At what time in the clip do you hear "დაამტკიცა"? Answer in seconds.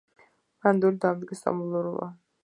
1.03-1.41